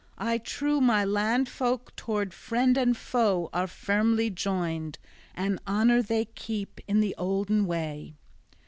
I 0.17 0.39
trow 0.39 0.79
my 0.81 1.05
landfolk 1.05 1.95
towards 1.95 2.33
friend 2.35 2.75
and 2.75 2.97
foe 2.97 3.51
are 3.53 3.67
firmly 3.67 4.31
joined, 4.31 4.97
and 5.35 5.59
honor 5.67 6.01
they 6.01 6.25
keep 6.25 6.81
in 6.87 7.01
the 7.01 7.13
olden 7.19 7.67
way." 7.67 8.15